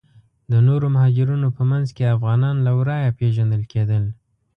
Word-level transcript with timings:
د 0.51 0.53
نورو 0.67 0.87
مهاجرینو 0.95 1.49
په 1.57 1.63
منځ 1.71 1.87
کې 1.95 2.13
افغانان 2.15 2.55
له 2.65 2.71
ورایه 2.79 3.15
پیژندل 3.19 3.63
کیدل. 3.73 4.03